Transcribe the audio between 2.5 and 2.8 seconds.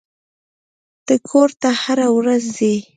ځې.